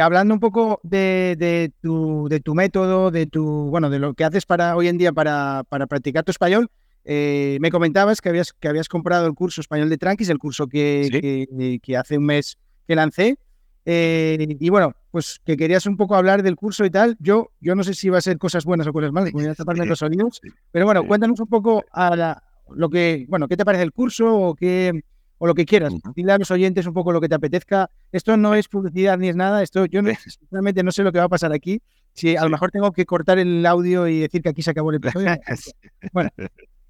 hablando 0.01 0.33
un 0.33 0.41
poco 0.41 0.81
de, 0.83 1.71
tu, 1.81 2.27
de 2.27 2.41
tu 2.41 2.53
método, 2.55 3.09
de 3.09 3.25
tu, 3.25 3.45
bueno, 3.69 3.89
de 3.89 3.99
lo 3.99 4.15
que 4.15 4.25
haces 4.25 4.45
para 4.45 4.75
hoy 4.75 4.89
en 4.89 4.97
día 4.97 5.13
para, 5.13 5.63
practicar 5.87 6.25
tu 6.25 6.31
español, 6.31 6.69
eh, 7.05 7.57
me 7.61 7.71
comentabas 7.71 8.19
que 8.19 8.27
habías, 8.27 8.51
que 8.51 8.67
habías 8.67 8.89
comprado 8.89 9.27
el 9.27 9.33
curso 9.33 9.61
español 9.61 9.89
de 9.89 9.97
Tranquis, 9.97 10.27
el 10.27 10.39
curso 10.39 10.67
que, 10.67 11.79
que 11.81 11.95
hace 11.95 12.17
un 12.17 12.25
mes 12.25 12.57
que 12.85 12.95
lancé. 12.95 13.37
Eh, 13.85 14.57
y 14.59 14.69
bueno, 14.69 14.93
pues 15.09 15.39
que 15.45 15.55
querías 15.55 15.85
un 15.85 15.95
poco 15.95 16.15
hablar 16.15 16.43
del 16.43 16.57
curso 16.57 16.83
y 16.83 16.89
tal. 16.89 17.15
Yo, 17.21 17.51
yo 17.61 17.75
no 17.75 17.85
sé 17.85 17.93
si 17.93 18.09
va 18.09 18.17
a 18.17 18.21
ser 18.21 18.37
cosas 18.39 18.65
buenas 18.65 18.87
o 18.87 18.91
cosas 18.91 19.13
malas, 19.13 19.31
voy 19.31 19.45
a 19.45 19.55
taparme 19.55 19.85
los 19.85 19.99
sonidos, 19.99 20.41
pero 20.69 20.83
bueno, 20.83 21.07
cuéntanos 21.07 21.39
un 21.39 21.47
poco 21.47 21.85
a 21.93 22.41
lo 22.75 22.89
que, 22.89 23.25
bueno, 23.29 23.47
¿qué 23.47 23.55
te 23.55 23.63
parece 23.63 23.85
el 23.85 23.93
curso 23.93 24.35
o 24.35 24.53
qué 24.53 25.01
o 25.37 25.47
lo 25.47 25.53
que 25.53 25.65
quieras? 25.65 25.93
Dile 26.15 26.31
a 26.31 26.37
los 26.37 26.51
oyentes 26.51 26.85
un 26.85 26.93
poco 26.93 27.11
lo 27.11 27.21
que 27.21 27.29
te 27.29 27.35
apetezca. 27.35 27.89
Esto 28.11 28.37
no 28.37 28.55
es 28.55 28.67
publicidad 28.67 29.17
ni 29.17 29.29
es 29.29 29.35
nada. 29.35 29.63
Esto 29.63 29.85
yo 29.85 30.01
no, 30.01 30.09
realmente 30.51 30.83
no 30.83 30.91
sé 30.91 31.03
lo 31.03 31.11
que 31.11 31.19
va 31.19 31.25
a 31.25 31.29
pasar 31.29 31.51
aquí. 31.53 31.81
Si 32.13 32.35
a 32.35 32.43
lo 32.43 32.49
mejor 32.49 32.71
tengo 32.71 32.91
que 32.91 33.05
cortar 33.05 33.39
el 33.39 33.65
audio 33.65 34.07
y 34.07 34.19
decir 34.19 34.41
que 34.41 34.49
aquí 34.49 34.61
se 34.61 34.71
acabó 34.71 34.91
el 34.91 34.97
episodio. 34.97 35.29
bueno, 36.13 36.29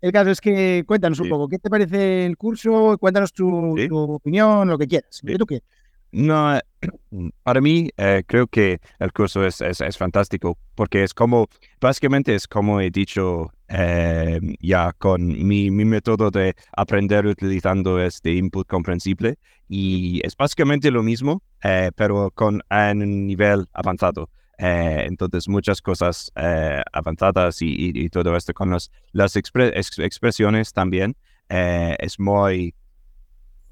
el 0.01 0.11
caso 0.11 0.31
es 0.31 0.41
que 0.41 0.83
cuéntanos 0.85 1.19
un 1.21 1.29
poco, 1.29 1.47
¿qué 1.47 1.59
te 1.59 1.69
parece 1.69 2.25
el 2.25 2.35
curso? 2.35 2.97
Cuéntanos 2.99 3.31
tu, 3.31 3.75
opinión, 3.91 4.67
lo 4.67 4.77
que 4.77 4.87
quieras. 4.87 5.21
¿Qué 5.25 5.37
tú 5.37 5.45
quieres? 5.45 5.65
No, 6.11 6.59
para 7.43 7.61
mí 7.61 7.89
eh, 7.97 8.23
creo 8.27 8.47
que 8.47 8.79
el 8.99 9.11
curso 9.11 9.45
es, 9.45 9.61
es, 9.61 9.97
fantástico 9.97 10.57
porque 10.75 11.03
es 11.03 11.13
como, 11.13 11.47
básicamente 11.81 12.35
es 12.35 12.47
como 12.47 12.81
he 12.81 12.91
dicho 12.91 13.51
eh, 13.75 14.39
ya 14.59 14.93
con 14.93 15.27
mi, 15.27 15.71
mi, 15.71 15.83
método 15.83 16.29
de 16.29 16.55
aprender 16.77 17.25
utilizando 17.25 17.99
este 17.99 18.31
input 18.33 18.67
comprensible 18.67 19.39
y 19.67 20.21
es 20.23 20.37
básicamente 20.37 20.91
lo 20.91 21.01
mismo, 21.01 21.41
eh, 21.63 21.89
pero 21.95 22.29
con 22.31 22.61
un 22.71 23.27
nivel 23.27 23.65
avanzado. 23.73 24.29
entonces, 24.57 25.47
muchas 25.47 25.81
cosas 25.81 26.31
avanzadas 26.93 27.57
y, 27.61 28.09
todo 28.09 28.37
esto 28.37 28.53
con 28.53 28.77
las 29.11 29.35
expresiones 29.35 30.71
también 30.73 31.15
es 31.49 32.19
muy 32.19 32.75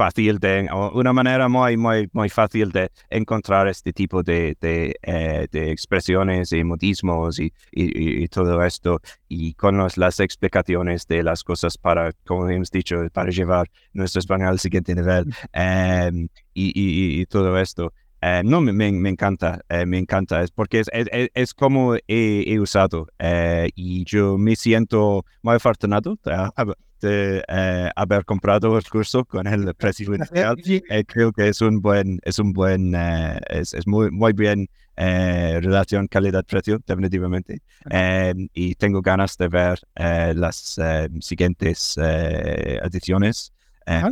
fácil 0.01 0.39
de, 0.39 0.67
una 0.93 1.13
manera 1.13 1.47
muy, 1.47 1.77
muy, 1.77 2.09
muy 2.11 2.27
fácil 2.27 2.71
de 2.71 2.89
encontrar 3.11 3.67
este 3.67 3.93
tipo 3.93 4.23
de, 4.23 4.57
de, 4.59 4.95
eh, 5.03 5.47
expresiones 5.51 6.51
y 6.53 6.63
modismos 6.63 7.39
y, 7.39 7.53
y, 7.71 8.27
todo 8.27 8.63
esto 8.63 8.99
y 9.27 9.53
con 9.53 9.77
las 9.77 10.19
explicaciones 10.19 11.05
de 11.05 11.21
las 11.21 11.43
cosas 11.43 11.77
para, 11.77 12.13
como 12.25 12.49
hemos 12.49 12.71
dicho, 12.71 12.95
para 13.13 13.29
llevar 13.29 13.69
nuestro 13.93 14.19
español 14.19 14.49
al 14.49 14.59
siguiente 14.59 14.95
nivel 14.95 15.25
em, 15.53 16.27
y, 16.55 17.23
todo 17.27 17.59
esto. 17.59 17.93
Eh, 18.21 18.41
no, 18.45 18.61
me, 18.61 18.71
me, 18.71 19.09
encanta, 19.09 19.61
eh, 19.69 19.85
me 19.85 19.97
encanta, 19.97 20.43
es 20.43 20.51
porque 20.51 20.81
es, 20.81 20.89
es, 20.93 21.29
es 21.33 21.53
como 21.53 21.95
he, 22.07 22.59
usado 22.59 23.07
y 23.75 24.03
yo 24.05 24.37
me 24.37 24.55
siento 24.55 25.25
muy 25.41 25.55
afortunado 25.55 26.17
de 27.01 27.43
eh, 27.47 27.89
haber 27.95 28.23
comprado 28.25 28.77
el 28.77 28.87
curso 28.87 29.25
con 29.25 29.47
el 29.47 29.73
precio 29.75 30.13
inicial. 30.13 30.55
Eh, 30.65 31.03
creo 31.05 31.31
que 31.31 31.49
es 31.49 31.61
un 31.61 31.81
buen, 31.81 32.19
es 32.23 32.39
un 32.39 32.53
buen, 32.53 32.95
eh, 32.95 33.39
es, 33.49 33.73
es, 33.73 33.87
muy, 33.87 34.11
muy 34.11 34.33
bien 34.33 34.69
relación 34.95 36.07
calidad-precio, 36.07 36.79
definitivamente. 36.85 37.61
Y 38.53 38.75
tengo 38.75 39.01
ganas 39.01 39.35
de 39.35 39.47
ver 39.47 39.79
las 39.95 40.79
siguientes 41.21 41.97
ediciones. 41.97 43.51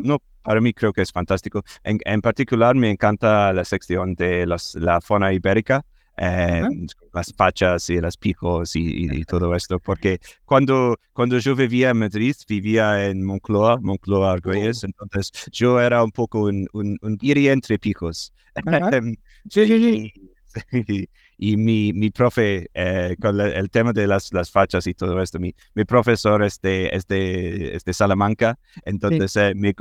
no, 0.01 0.19
para 0.43 0.61
mí 0.61 0.73
creo 0.73 0.93
que 0.93 1.01
es 1.01 1.11
fantástico. 1.11 1.63
En, 1.83 1.99
en, 2.05 2.21
particular 2.21 2.75
me 2.75 2.89
encanta 2.89 3.51
la 3.53 3.65
sección 3.65 4.15
de 4.15 4.45
las, 4.45 4.75
la 4.75 5.01
fauna 5.01 5.33
ibérica. 5.33 5.85
Eh, 6.21 6.67
las 7.13 7.33
fachas 7.33 7.89
y 7.89 8.01
las 8.01 8.17
picos 8.17 8.75
y, 8.75 9.23
todo 9.23 9.55
esto, 9.55 9.79
porque 9.79 10.19
cuando, 10.43 10.97
cuando 11.13 11.37
yo 11.37 11.55
vivía 11.55 11.91
en 11.91 11.97
Madrid, 11.99 12.35
vivía 12.45 13.07
en 13.07 13.23
Moncloa, 13.23 13.77
Moncloa 13.79 14.33
Argüelles, 14.33 14.83
oh. 14.83 14.87
entonces 14.87 15.31
yo 15.49 15.79
era 15.79 16.03
un 16.03 16.11
poco 16.11 16.41
un, 16.41 16.67
un, 16.73 16.97
un 17.01 17.17
entre 17.23 17.79
picos. 17.79 18.33
Em, 18.53 19.15
sí, 19.49 19.65
sí, 19.65 19.79
sí. 19.79 20.13
y 21.37 21.57
mi, 21.57 21.93
mi 21.93 22.09
profe, 22.09 22.69
eh, 22.73 23.15
con 23.21 23.39
el 23.39 23.69
tema 23.69 23.93
de 23.93 24.07
las, 24.07 24.33
las 24.33 24.51
fachas 24.51 24.87
y 24.87 24.93
todo 24.93 25.21
esto, 25.21 25.39
mi, 25.39 25.55
mi 25.73 25.85
profesor 25.85 26.43
es 26.43 26.59
de, 26.61 26.89
es 26.91 27.07
de, 27.07 27.75
es 27.75 27.85
de 27.85 27.93
Salamanca, 27.93 28.59
entonces 28.83 29.35
eh, 29.35 29.53
me, 29.55 29.73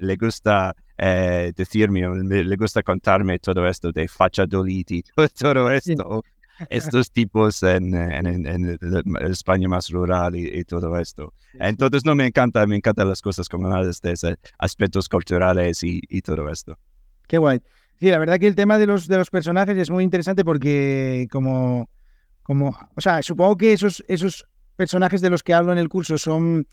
le 0.00 0.16
gusta 0.16 0.74
eh, 0.98 1.52
decirme, 1.56 2.02
le 2.24 2.56
gusta 2.56 2.82
contarme 2.82 3.38
todo 3.38 3.66
esto 3.66 3.92
de 3.92 4.08
Fachadolid 4.08 4.86
y 4.90 5.02
todo, 5.38 5.70
esto. 5.70 6.24
Estos 6.68 7.10
tipos 7.10 7.62
en, 7.62 7.94
en, 7.94 8.78
España 9.22 9.66
más 9.66 9.88
rural 9.88 10.36
y, 10.36 10.62
todo 10.64 10.98
esto. 10.98 11.32
Entonces, 11.54 12.04
no 12.04 12.14
me 12.14 12.26
encanta, 12.26 12.66
me 12.66 12.76
encantan 12.76 13.08
las 13.08 13.22
cosas 13.22 13.48
comunales 13.48 14.02
de 14.02 14.36
aspectos 14.58 15.08
culturales 15.08 15.82
y, 15.82 16.02
y, 16.06 16.20
todo 16.20 16.50
esto. 16.50 16.78
Qué 17.26 17.38
guay. 17.38 17.62
Sí, 18.00 18.10
la 18.10 18.18
verdad 18.18 18.38
que 18.38 18.46
el 18.46 18.54
tema 18.54 18.78
de 18.78 18.86
los, 18.86 19.06
de 19.06 19.18
los 19.18 19.30
personajes 19.30 19.76
es 19.76 19.90
muy 19.90 20.02
interesante 20.02 20.44
porque 20.44 21.28
como, 21.30 21.88
como, 22.42 22.76
o 22.96 23.00
sea, 23.00 23.22
supongo 23.22 23.56
que 23.56 23.72
esos, 23.72 24.02
esos 24.08 24.46
personajes 24.76 25.20
de 25.20 25.30
los 25.30 25.42
que 25.42 25.54
hablo 25.54 25.72
en 25.72 25.78
el 25.78 25.88
curso 25.88 26.16
son 26.16 26.66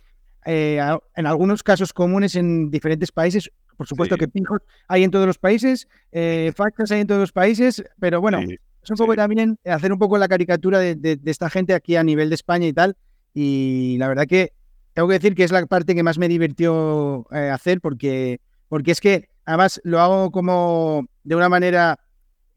eh, 0.45 0.79
en 1.15 1.25
algunos 1.25 1.63
casos 1.63 1.91
comunes 1.91 2.35
en 2.35 2.71
diferentes 2.71 3.11
países 3.11 3.51
por 3.77 3.87
supuesto 3.87 4.17
que 4.17 4.27
pijos 4.27 4.59
hay 4.87 5.03
en 5.03 5.11
todos 5.11 5.27
los 5.27 5.37
países, 5.37 5.87
eh, 6.11 6.51
hay 6.89 6.99
en 6.99 7.07
todos 7.07 7.21
los 7.21 7.31
países, 7.31 7.83
pero 7.99 8.19
bueno, 8.19 8.39
es 8.41 8.89
un 8.89 8.97
poco 8.97 9.15
también 9.15 9.57
hacer 9.65 9.93
un 9.93 9.99
poco 9.99 10.17
la 10.17 10.27
caricatura 10.27 10.79
de, 10.79 11.19
esta 11.25 11.49
gente 11.49 11.73
aquí 11.73 11.95
a 11.95 12.03
nivel 12.03 12.29
de 12.29 12.35
España 12.35 12.67
y 12.67 12.73
tal. 12.73 12.97
Y 13.33 13.97
la 13.99 14.07
verdad 14.07 14.25
que 14.25 14.51
tengo 14.93 15.07
que 15.07 15.13
decir 15.13 15.35
que 15.35 15.43
es 15.43 15.51
la 15.51 15.63
parte 15.67 15.93
que 15.93 16.01
más 16.01 16.17
me 16.17 16.27
divirtió 16.27 17.27
eh, 17.31 17.49
hacer 17.49 17.79
porque, 17.79 18.41
porque 18.67 18.91
es 18.91 18.99
que 18.99 19.29
además 19.47 19.81
lo 19.83 19.99
hago 19.99 20.29
como 20.29 21.07
de 21.23 21.35
una 21.35 21.49
manera 21.49 21.97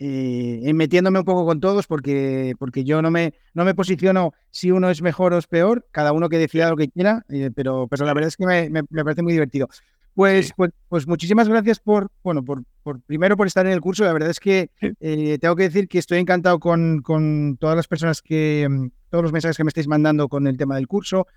eh, 0.01 0.73
metiéndome 0.75 1.21
un 1.21 1.25
poco 1.25 1.47
con 1.47 1.61
todos 1.61 1.87
porque, 1.87 2.55
porque 2.59 2.85
yo 2.85 3.01
no 3.01 3.11
me, 3.11 3.35
no 3.55 3.65
me 3.65 3.75
posiciono 3.75 4.35
si 4.51 4.71
uno 4.71 4.91
es 4.91 5.01
mejor 5.01 5.33
o 5.33 5.39
es 5.39 5.47
peor, 5.47 5.87
cada 5.93 6.13
uno 6.13 6.29
que 6.29 6.39
decida 6.39 6.69
lo 6.69 6.77
que 6.77 6.89
quiera, 6.89 7.25
eh, 7.29 7.51
pero, 7.55 7.87
pero 7.87 8.05
la 8.05 8.13
verdad 8.13 8.29
es 8.29 8.37
que 8.37 8.47
me, 8.47 8.69
me, 8.71 9.05
parece 9.05 9.23
muy 9.23 9.33
divertido. 9.33 9.69
Pues, 10.15 10.53
pues, 10.57 10.73
pues, 10.89 11.07
muchísimas 11.07 11.49
gracias 11.49 11.79
por, 11.79 12.09
bueno, 12.25 12.43
por, 12.45 12.65
por, 12.83 13.01
primero 13.03 13.37
por 13.37 13.47
estar 13.47 13.65
en 13.67 13.73
el 13.73 13.81
curso. 13.81 14.05
La 14.05 14.13
verdad 14.13 14.31
es 14.31 14.41
que 14.41 14.71
eh, 15.01 15.39
tengo 15.41 15.55
que 15.55 15.63
decir 15.63 15.87
que 15.87 16.01
estoy 16.01 16.19
encantado 16.19 16.59
con, 16.59 17.03
con, 17.03 17.57
todas 17.59 17.77
las 17.77 17.87
personas 17.87 18.21
que, 18.21 18.67
mm, 18.69 18.89
todos 19.11 19.23
los 19.23 19.33
mensajes 19.33 19.57
que 19.57 19.65
me 19.65 19.69
estáis 19.69 19.87
mandando 19.87 20.29
con 20.29 20.49
el 20.49 20.57
tema 20.57 20.75
del 20.75 20.89
curso. 20.89 21.29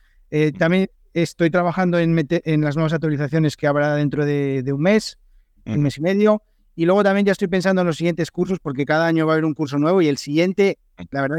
también 0.57 0.89
estoy 1.13 1.51
trabajando 1.51 1.99
en, 1.99 2.27
en 2.27 2.61
las 2.61 2.75
nuevas 2.75 2.93
actualizaciones 2.93 3.55
que 3.55 3.67
habrá 3.67 3.93
dentro 3.95 4.25
de, 4.25 4.63
de 4.63 4.73
un 4.73 4.81
mes, 4.81 5.19
un 5.65 5.81
mes 5.81 5.97
y 5.97 6.01
medio. 6.01 6.41
Y 6.75 6.85
luego 6.85 7.03
también 7.03 7.25
ya 7.25 7.31
estoy 7.31 7.47
pensando 7.47 7.81
en 7.81 7.87
los 7.87 7.97
siguientes 7.97 8.31
cursos 8.31 8.59
porque 8.59 8.85
cada 8.85 9.05
año 9.05 9.27
va 9.27 9.33
a 9.33 9.35
haber 9.35 9.45
un 9.45 9.53
curso 9.53 9.77
nuevo 9.77 10.01
y 10.01 10.07
el 10.07 10.17
siguiente, 10.17 10.79
la 11.11 11.21
verdad, 11.21 11.37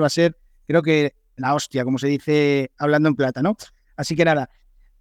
va 0.00 0.06
a 0.06 0.10
ser, 0.10 0.36
creo 0.66 0.82
que 0.82 1.14
la 1.36 1.54
hostia, 1.54 1.84
como 1.84 1.98
se 1.98 2.08
dice 2.08 2.72
hablando 2.76 3.08
en 3.08 3.14
plata, 3.14 3.42
¿no? 3.42 3.56
Así 3.96 4.16
que 4.16 4.24
nada, 4.24 4.50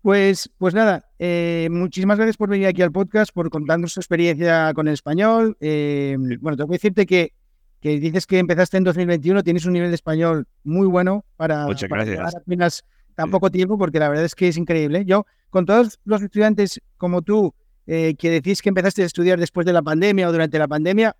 pues, 0.01 0.51
pues 0.59 0.75
nada, 0.75 1.09
eh, 1.17 1.67
muchísimas 1.71 2.17
gracias 2.17 2.37
por 2.37 2.49
venir 2.49 2.67
aquí 2.67 2.83
al 2.83 2.91
podcast, 2.91 3.31
por 3.33 3.49
contarnos 3.49 3.93
su 3.93 3.99
experiencia 3.99 4.71
con 4.75 4.87
el 4.87 4.93
español. 4.93 5.57
Eh, 5.59 6.15
bueno, 6.39 6.55
tengo 6.55 6.69
que 6.69 6.75
decirte 6.75 7.07
que, 7.07 7.33
que 7.81 7.99
dices 7.99 8.27
que 8.27 8.37
empezaste 8.37 8.77
en 8.77 8.83
2021, 8.83 9.43
tienes 9.43 9.65
un 9.65 9.73
nivel 9.73 9.89
de 9.89 9.95
español 9.95 10.47
muy 10.63 10.85
bueno 10.85 11.25
para, 11.35 11.65
Muchas 11.65 11.89
gracias. 11.89 12.35
apenas 12.35 12.85
tan 13.15 13.31
poco 13.31 13.49
tiempo, 13.49 13.77
porque 13.77 13.97
la 13.97 14.09
verdad 14.09 14.25
es 14.25 14.35
que 14.35 14.49
es 14.49 14.57
increíble. 14.57 15.05
Yo, 15.05 15.25
con 15.55 15.65
todos 15.65 16.01
los 16.03 16.21
estudiantes 16.21 16.81
como 16.97 17.21
tú, 17.21 17.55
eh, 17.87 18.15
que 18.15 18.29
decís 18.29 18.61
que 18.61 18.67
empezaste 18.67 19.03
a 19.03 19.05
estudiar 19.05 19.39
después 19.39 19.65
de 19.65 19.71
la 19.71 19.81
pandemia 19.81 20.27
o 20.27 20.31
durante 20.33 20.59
la 20.59 20.67
pandemia, 20.67 21.15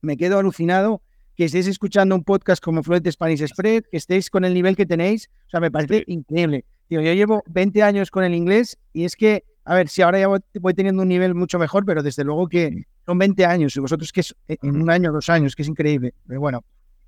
me 0.00 0.16
quedo 0.16 0.38
alucinado 0.38 1.02
que 1.34 1.46
estéis 1.46 1.66
escuchando 1.66 2.14
un 2.14 2.22
podcast 2.22 2.62
como 2.62 2.84
Fluent 2.84 3.10
Spanish 3.10 3.44
Spread, 3.48 3.82
que 3.90 3.96
estéis 3.96 4.30
con 4.30 4.44
el 4.44 4.54
nivel 4.54 4.76
que 4.76 4.86
tenéis. 4.86 5.28
O 5.48 5.50
sea, 5.50 5.58
me 5.58 5.72
parece 5.72 6.04
increíble. 6.06 6.64
yo 6.88 7.00
llevo 7.00 7.42
20 7.48 7.82
años 7.82 8.12
con 8.12 8.22
el 8.22 8.36
inglés 8.36 8.78
y 8.92 9.06
es 9.06 9.16
que, 9.16 9.42
a 9.64 9.74
ver, 9.74 9.88
si 9.88 10.02
ahora 10.02 10.20
ya 10.20 10.28
voy 10.28 10.74
teniendo 10.74 11.02
un 11.02 11.08
nivel 11.08 11.34
mucho 11.34 11.58
mejor, 11.58 11.84
pero 11.84 12.04
desde 12.04 12.22
luego 12.22 12.48
que 12.48 12.84
son 13.04 13.18
20 13.18 13.44
años 13.44 13.74
y 13.74 13.80
vosotros 13.80 14.12
que 14.12 14.20
es 14.20 14.36
eh, 14.46 14.56
en 14.62 14.80
un 14.80 14.88
año, 14.88 15.10
dos 15.10 15.28
años, 15.28 15.56
que 15.56 15.62
es 15.62 15.68
increíble. 15.68 16.14
Pero 16.28 16.38
bueno, 16.38 16.64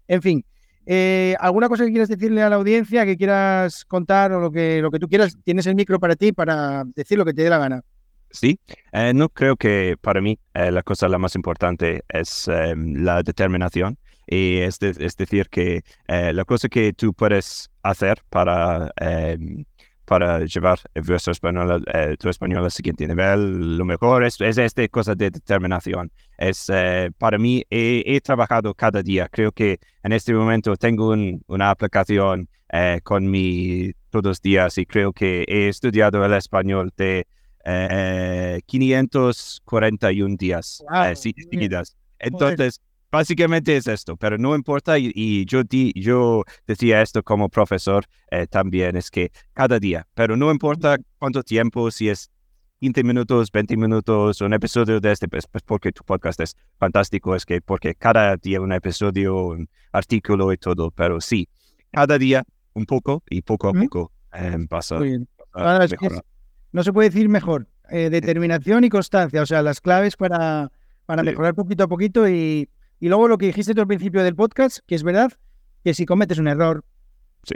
en 0.09 0.21
fin. 0.21 0.45
Eh, 0.87 1.35
¿Alguna 1.41 1.69
cosa 1.69 1.85
que 1.85 1.91
quieras 1.91 2.09
decirle 2.09 2.43
a 2.43 2.49
la 2.49 2.57
audiencia, 2.57 3.05
que 3.05 3.17
quieras 3.17 3.85
contar 3.85 4.33
o 4.33 4.41
lo 4.41 4.51
que, 4.51 4.81
lo 4.81 4.91
que 4.91 4.99
tú 4.99 5.09
quieras? 5.09 5.37
Tienes 5.45 5.67
el 5.67 5.75
micro 5.75 5.99
para 5.99 6.15
ti 6.17 6.33
para 6.33 6.85
decir 6.95 7.19
lo 7.19 7.25
que 7.25 7.35
te 7.35 7.43
dé 7.43 7.51
la 7.51 7.59
gana. 7.59 7.83
Sí, 8.31 8.61
eh, 8.93 9.13
no 9.15 9.29
creo 9.29 9.57
que 9.57 9.97
para 10.01 10.21
mí 10.21 10.39
eh, 10.55 10.71
la 10.71 10.83
cosa 10.83 11.09
la 11.09 11.19
más 11.19 11.35
importante 11.37 12.05
es 12.09 12.49
em, 12.49 13.03
la 13.03 13.23
determinación 13.23 13.99
y 14.27 14.59
es, 14.59 14.83
es 14.83 15.17
decir 15.17 15.49
que 15.49 15.83
eh, 16.09 16.33
la 16.33 16.45
cosa 16.45 16.69
que 16.69 16.93
tú 16.93 17.15
puedes 17.15 17.71
hacer 17.83 18.23
para, 18.29 18.93
em, 18.97 19.65
para 20.07 20.45
llevar 20.45 20.79
vuestro 21.05 21.33
español, 21.33 21.85
tu 22.19 22.29
español 22.29 22.65
al 22.65 22.71
siguiente 22.71 23.07
nivel, 23.07 23.77
lo 23.77 23.85
mejor 23.85 24.25
es, 24.25 24.41
es 24.41 24.57
esta 24.57 24.87
cosa 24.89 25.15
de 25.15 25.31
determinación. 25.31 26.11
Es, 26.39 26.67
para 27.19 27.39
mí, 27.39 27.65
he, 27.71 28.21
trabajado 28.21 28.73
cada 28.75 29.03
día. 29.03 29.29
Creo 29.29 29.53
que 29.53 29.79
en 30.03 30.13
este 30.13 30.33
momento 30.33 30.77
tengo 30.77 31.15
una 31.49 31.71
aplicación 31.71 32.49
con 33.03 33.31
mi 33.31 33.93
todos 34.11 34.25
los 34.25 34.43
días 34.43 34.79
y 34.79 34.87
creo 34.87 35.13
que 35.13 35.45
he 35.47 35.69
estudiado 35.69 36.25
el 36.25 36.33
español 36.33 36.93
de 36.97 37.27
541 38.67 40.35
eh, 40.35 40.37
días 40.39 40.85
eh, 40.95 41.17
seguidas. 41.17 41.97
Entonces, 42.19 42.81
básicamente 43.17 43.77
es 43.77 43.87
esto, 43.87 44.17
pero 44.17 44.37
no 44.37 44.55
importa, 44.55 44.99
y, 44.99 45.45
yo, 45.47 45.63
yo 45.95 46.45
decía 46.67 47.01
esto 47.01 47.23
como 47.23 47.49
profesor 47.49 48.05
eh, 48.31 48.47
también, 48.47 48.97
es 48.97 49.11
que 49.11 49.33
cada 49.55 49.79
día, 49.79 50.07
pero 50.15 50.37
no 50.37 50.51
importa 50.51 50.99
cuánto 51.19 51.43
tiempo, 51.43 51.91
si 51.91 52.11
es 52.11 52.31
15 52.81 53.05
minutos, 53.05 53.51
20 53.51 53.77
minutos, 53.79 54.43
un 54.43 54.53
episodio 54.53 55.01
de 55.01 55.13
este, 55.13 55.29
pues, 55.29 55.47
pues, 55.47 55.63
porque 55.65 55.93
tu 55.93 56.05
podcast 56.05 56.41
es 56.41 56.57
fantástico, 56.79 57.35
es 57.35 57.47
que 57.47 57.63
porque 57.63 57.95
cada 57.95 58.37
día 58.37 58.61
un 58.61 58.73
episodio, 58.73 59.47
un 59.47 59.69
artículo 59.93 60.53
y 60.53 60.59
todo, 60.59 60.91
pero 60.91 61.21
sí, 61.21 61.49
cada 61.91 62.19
día 62.19 62.45
un 62.75 62.85
poco 62.85 63.23
y 63.31 63.41
poco 63.41 63.69
a 63.69 63.73
poco 63.73 64.13
pasa. 64.69 64.99
Ahora, 65.53 65.87
no 66.73 66.83
se 66.83 66.93
puede 66.93 67.09
decir 67.09 67.31
mejor. 67.31 67.67
Eh, 67.89 68.11
determinación 68.11 68.85
y 68.85 68.91
constancia, 68.91 69.41
o 69.41 69.47
sea, 69.47 69.63
las 69.63 69.81
claves 69.81 70.17
para, 70.17 70.71
para 71.07 71.23
mejorar 71.23 71.55
poquito 71.55 71.85
a 71.85 71.89
poquito 71.89 72.29
y, 72.29 72.69
y, 73.01 73.09
luego 73.09 73.29
lo 73.29 73.39
que 73.39 73.47
dijiste 73.47 73.75
tú 73.75 73.81
al 73.81 73.87
principio 73.87 74.23
del 74.23 74.35
podcast, 74.35 74.79
que 74.87 74.95
es 74.95 75.03
verdad, 75.03 75.33
que 75.85 75.95
si 75.95 76.07
cometes 76.07 76.39
un 76.39 76.49
error, 76.49 76.85
sí. 77.45 77.55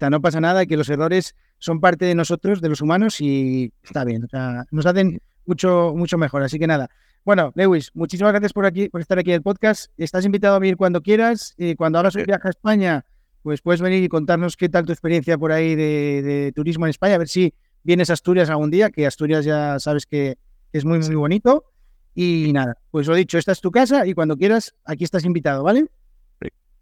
no 0.00 0.20
pasa 0.20 0.40
nada, 0.40 0.66
que 0.66 0.76
los 0.76 0.88
errores 0.88 1.34
son 1.58 1.80
parte 1.80 2.04
de 2.04 2.14
nosotros, 2.14 2.60
de 2.60 2.68
los 2.68 2.80
humanos 2.80 3.20
y 3.20 3.72
está 3.82 4.04
bien, 4.04 4.24
o 4.24 4.28
sea, 4.28 4.64
nos 4.70 4.86
hacen 4.86 5.20
mucho, 5.46 5.92
mucho 5.96 6.18
mejor. 6.18 6.42
Así 6.42 6.58
que 6.58 6.66
nada. 6.66 6.90
Bueno, 7.24 7.52
Lewis, 7.54 7.90
muchísimas 7.94 8.32
gracias 8.32 8.52
por 8.52 8.66
aquí, 8.66 8.88
por 8.88 9.00
estar 9.00 9.18
aquí 9.18 9.30
en 9.30 9.36
el 9.36 9.42
podcast. 9.42 9.92
Estás 9.96 10.24
invitado 10.24 10.56
a 10.56 10.58
venir 10.58 10.76
cuando 10.76 11.02
quieras. 11.02 11.54
Y 11.56 11.76
cuando 11.76 11.98
hagas 12.00 12.16
un 12.16 12.24
viaje 12.24 12.48
a 12.48 12.50
España, 12.50 13.04
pues 13.42 13.60
puedes 13.60 13.80
venir 13.80 14.02
y 14.02 14.08
contarnos 14.08 14.56
qué 14.56 14.68
tal 14.68 14.84
tu 14.84 14.92
experiencia 14.92 15.38
por 15.38 15.52
ahí 15.52 15.74
de, 15.76 16.22
de 16.22 16.52
turismo 16.52 16.86
en 16.86 16.90
España, 16.90 17.14
a 17.14 17.18
ver 17.18 17.28
si 17.28 17.54
vienes 17.84 18.10
a 18.10 18.14
Asturias 18.14 18.50
algún 18.50 18.70
día, 18.70 18.90
que 18.90 19.06
Asturias 19.06 19.44
ya 19.44 19.78
sabes 19.78 20.06
que 20.06 20.38
es 20.72 20.84
muy, 20.84 20.98
muy 20.98 21.14
bonito. 21.14 21.71
Y 22.14 22.52
nada, 22.52 22.76
pues 22.90 23.06
lo 23.06 23.14
dicho, 23.14 23.38
esta 23.38 23.52
es 23.52 23.60
tu 23.60 23.70
casa 23.70 24.06
y 24.06 24.14
cuando 24.14 24.36
quieras, 24.36 24.74
aquí 24.84 25.04
estás 25.04 25.24
invitado, 25.24 25.62
¿vale? 25.62 25.86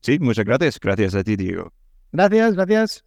Sí, 0.00 0.18
muchas 0.18 0.44
gracias. 0.44 0.80
Gracias 0.80 1.14
a 1.14 1.22
ti, 1.22 1.36
Diego. 1.36 1.72
Gracias, 2.12 2.54
gracias. 2.54 3.04